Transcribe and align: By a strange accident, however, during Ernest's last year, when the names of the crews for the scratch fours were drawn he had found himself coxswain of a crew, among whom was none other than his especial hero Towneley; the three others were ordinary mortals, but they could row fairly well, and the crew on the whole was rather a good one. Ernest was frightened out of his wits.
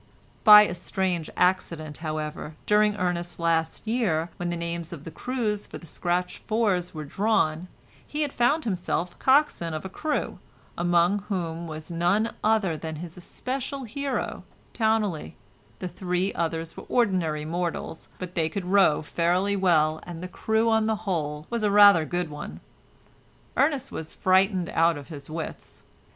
By 0.43 0.63
a 0.63 0.73
strange 0.73 1.29
accident, 1.37 1.97
however, 1.97 2.55
during 2.65 2.95
Ernest's 2.95 3.37
last 3.37 3.85
year, 3.85 4.31
when 4.37 4.49
the 4.49 4.57
names 4.57 4.91
of 4.91 5.03
the 5.03 5.11
crews 5.11 5.67
for 5.67 5.77
the 5.77 5.85
scratch 5.85 6.39
fours 6.39 6.91
were 6.95 7.05
drawn 7.05 7.67
he 8.07 8.23
had 8.23 8.33
found 8.33 8.63
himself 8.63 9.19
coxswain 9.19 9.75
of 9.75 9.85
a 9.85 9.89
crew, 9.89 10.39
among 10.75 11.19
whom 11.29 11.67
was 11.67 11.91
none 11.91 12.33
other 12.43 12.75
than 12.75 12.95
his 12.95 13.15
especial 13.15 13.83
hero 13.83 14.43
Towneley; 14.73 15.35
the 15.77 15.87
three 15.87 16.33
others 16.33 16.75
were 16.75 16.85
ordinary 16.89 17.45
mortals, 17.45 18.07
but 18.17 18.33
they 18.33 18.49
could 18.49 18.65
row 18.65 19.03
fairly 19.03 19.55
well, 19.55 19.99
and 20.01 20.23
the 20.23 20.27
crew 20.27 20.67
on 20.67 20.87
the 20.87 20.95
whole 21.05 21.45
was 21.51 21.63
rather 21.67 22.01
a 22.01 22.05
good 22.07 22.31
one. 22.31 22.59
Ernest 23.55 23.91
was 23.91 24.15
frightened 24.15 24.69
out 24.71 24.97
of 24.97 25.09
his 25.09 25.29
wits. 25.29 25.83